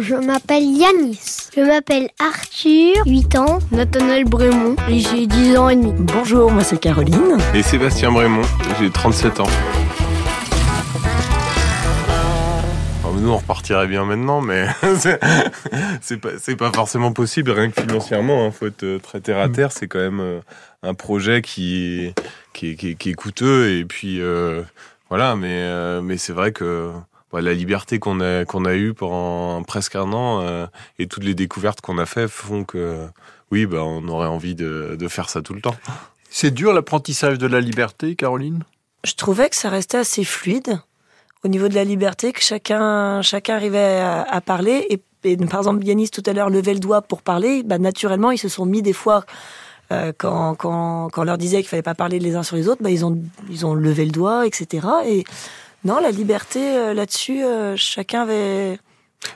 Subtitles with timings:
[0.00, 1.50] je m'appelle Yanis.
[1.54, 3.58] Je m'appelle Arthur, 8 ans.
[3.70, 5.92] Nathanaël Brémond, et j'ai 10 ans et demi.
[5.98, 7.38] Bonjour, moi c'est Caroline.
[7.54, 8.42] Et Sébastien Brémond,
[8.80, 9.48] j'ai 37 ans.
[13.20, 14.66] nous, on repartirait bien maintenant, mais
[16.00, 18.44] c'est pas, pas forcément possible, rien que financièrement.
[18.44, 18.50] Il hein.
[18.50, 19.52] faut être euh, très terre à mm.
[19.52, 19.72] terre.
[19.72, 20.40] C'est quand même euh,
[20.82, 22.14] un projet qui,
[22.54, 23.76] qui, qui, qui est coûteux.
[23.76, 24.62] Et puis, euh,
[25.10, 26.92] voilà, mais, mais c'est vrai que
[27.32, 30.68] la liberté qu'on a, qu'on a eue pendant presque un an
[30.98, 33.06] et toutes les découvertes qu'on a fait font que,
[33.50, 35.76] oui, bah, on aurait envie de, de faire ça tout le temps.
[36.30, 38.62] C'est dur l'apprentissage de la liberté, Caroline?
[39.04, 40.80] Je trouvais que ça restait assez fluide
[41.42, 44.86] au niveau de la liberté, que chacun, chacun arrivait à, parler.
[44.90, 47.62] Et, par exemple, Yanis tout à l'heure levait le doigt pour parler.
[47.62, 49.24] Bah, naturellement, ils se sont mis des fois,
[49.90, 52.68] euh, quand, quand, quand on leur disait qu'il fallait pas parler les uns sur les
[52.68, 53.18] autres, bah, ils, ont,
[53.48, 54.86] ils ont levé le doigt, etc.
[55.06, 55.24] Et
[55.84, 58.78] non, la liberté euh, là-dessus, euh, chacun avait...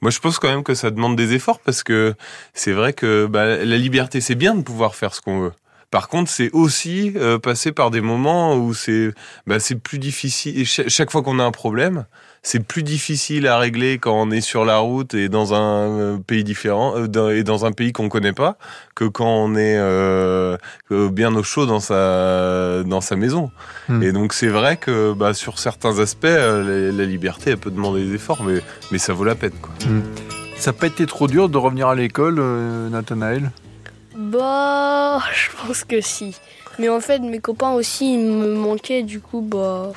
[0.00, 2.14] Moi, je pense quand même que ça demande des efforts parce que
[2.52, 5.52] c'est vrai que bah, la liberté, c'est bien de pouvoir faire ce qu'on veut.
[5.90, 9.12] Par contre, c'est aussi euh, passer par des moments où c'est
[9.46, 10.58] bah, c'est plus difficile.
[10.58, 12.06] Et chaque fois qu'on a un problème,
[12.42, 16.18] c'est plus difficile à régler quand on est sur la route et dans un euh,
[16.18, 18.56] pays différent euh, et dans un pays qu'on connaît pas
[18.94, 20.56] que quand on est euh,
[20.90, 23.50] bien au chaud dans sa dans sa maison.
[23.88, 24.02] Hmm.
[24.02, 28.14] Et donc c'est vrai que bah, sur certains aspects, la, liberté elle peut demander des
[28.14, 28.60] efforts, mais
[28.90, 29.72] mais ça vaut la peine quoi.
[29.86, 30.02] Hmm.
[30.56, 32.40] Ça n'a pas été trop dur de revenir à l'école,
[32.90, 33.50] Nathanaël?
[34.16, 36.36] Bah, je pense que si.
[36.78, 39.92] Mais en fait, mes copains aussi, ils me manquaient, du coup, bah,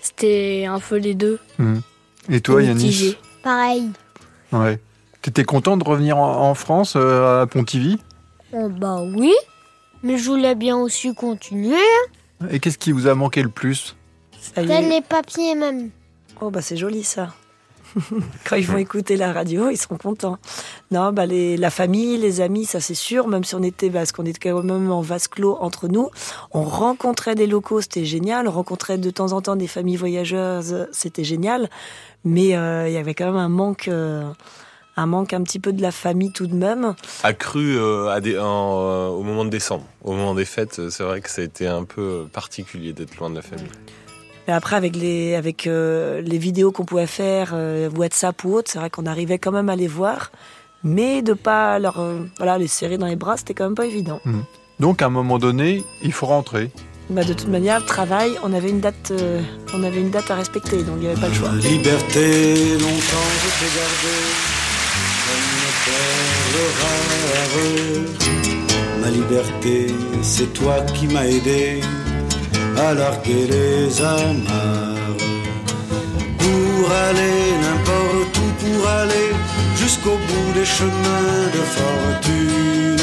[0.00, 1.38] c'était un peu les deux.
[1.58, 1.78] Hmm.
[2.28, 3.90] Et toi, Yannis Pareil.
[4.52, 4.78] Ouais.
[5.22, 7.98] T'étais content de revenir en, France, euh, à Pontivy?
[8.52, 9.32] Oh, Bah oui,
[10.02, 11.76] mais je voulais bien aussi continuer.
[12.50, 13.96] Et qu'est-ce qui vous a manqué le plus?
[14.56, 15.90] Les papiers même.
[16.40, 17.32] Oh bah c'est joli ça.
[18.48, 20.38] Quand ils vont écouter la radio, ils seront contents.
[20.90, 23.28] Non, bah les, la famille, les amis, ça c'est sûr.
[23.28, 26.10] Même si on était, parce qu'on était quand même en vase clos entre nous,
[26.52, 28.48] on rencontrait des locaux, c'était génial.
[28.48, 31.68] On rencontrait de temps en temps des familles voyageuses, c'était génial.
[32.24, 33.88] Mais euh, il y avait quand même un manque.
[33.88, 34.30] Euh,
[34.94, 36.94] un manque un petit peu de la famille tout de même.
[37.22, 41.44] Accru euh, au moment de décembre, au moment des fêtes, c'est vrai que ça a
[41.46, 43.70] été un peu particulier d'être loin de la famille.
[44.46, 48.70] Mais après, avec les, avec, euh, les vidéos qu'on pouvait faire, euh, WhatsApp ou autre,
[48.70, 50.32] c'est vrai qu'on arrivait quand même à les voir.
[50.82, 53.86] Mais de pas leur, euh, voilà, les serrer dans les bras, c'était quand même pas
[53.86, 54.20] évident.
[54.24, 54.40] Mmh.
[54.80, 56.70] Donc, à un moment donné, il faut rentrer.
[57.08, 59.12] Bah, de toute manière, le travail, on avait une date,
[59.74, 61.50] on avait une date à respecter, donc il n'y avait pas le choix.
[61.50, 64.16] liberté, longtemps je t'ai gardé,
[69.00, 69.86] Ma liberté,
[70.22, 71.80] c'est toi qui m'as aidé
[72.78, 75.16] à larguer les amarres.
[76.38, 79.30] Pour aller n'importe où, pour aller
[79.76, 82.96] jusqu'au bout des chemins de fortune.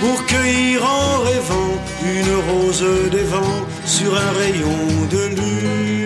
[0.00, 1.74] Pour cueillir en rêvant
[2.16, 4.78] une rose des vents sur un rayon
[5.10, 5.97] de lune